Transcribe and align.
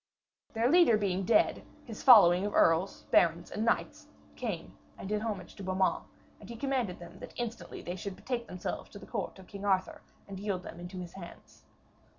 Their 0.53 0.67
leader 0.67 0.97
being 0.97 1.25
dead, 1.25 1.63
his 1.85 2.01
following 2.01 2.43
of 2.43 2.55
earls, 2.55 3.03
barons 3.11 3.51
and 3.51 3.63
knights 3.63 4.07
came 4.35 4.75
and 4.97 5.07
did 5.07 5.21
homage 5.21 5.53
to 5.57 5.63
Beaumains, 5.63 6.05
and 6.39 6.49
he 6.49 6.55
commanded 6.55 6.97
that 6.97 7.33
instantly 7.35 7.83
they 7.83 7.95
should 7.95 8.15
betake 8.15 8.47
themselves 8.47 8.89
to 8.89 8.97
the 8.97 9.05
court 9.05 9.37
of 9.37 9.45
King 9.45 9.63
Arthur 9.63 10.01
and 10.27 10.39
yield 10.39 10.63
them 10.63 10.79
into 10.79 10.97
his 11.01 11.13
hands. 11.13 11.65